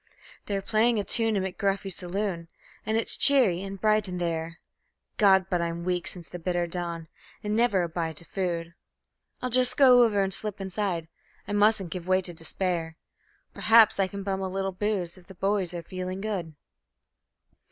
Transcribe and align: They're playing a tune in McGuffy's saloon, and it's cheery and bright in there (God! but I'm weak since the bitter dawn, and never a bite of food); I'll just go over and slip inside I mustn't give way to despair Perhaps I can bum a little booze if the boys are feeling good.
They're 0.47 0.63
playing 0.63 0.97
a 0.97 1.03
tune 1.03 1.35
in 1.35 1.43
McGuffy's 1.43 1.93
saloon, 1.97 2.47
and 2.87 2.97
it's 2.97 3.15
cheery 3.15 3.61
and 3.61 3.79
bright 3.79 4.07
in 4.09 4.17
there 4.17 4.57
(God! 5.17 5.45
but 5.47 5.61
I'm 5.61 5.83
weak 5.83 6.07
since 6.07 6.27
the 6.27 6.39
bitter 6.39 6.65
dawn, 6.65 7.07
and 7.43 7.55
never 7.55 7.83
a 7.83 7.87
bite 7.87 8.19
of 8.19 8.25
food); 8.25 8.73
I'll 9.43 9.51
just 9.51 9.77
go 9.77 10.01
over 10.01 10.23
and 10.23 10.33
slip 10.33 10.59
inside 10.59 11.07
I 11.47 11.51
mustn't 11.51 11.91
give 11.91 12.07
way 12.07 12.23
to 12.23 12.33
despair 12.33 12.97
Perhaps 13.53 13.99
I 13.99 14.07
can 14.07 14.23
bum 14.23 14.41
a 14.41 14.49
little 14.49 14.71
booze 14.71 15.19
if 15.19 15.27
the 15.27 15.35
boys 15.35 15.71
are 15.71 15.83
feeling 15.83 16.19
good. 16.19 16.55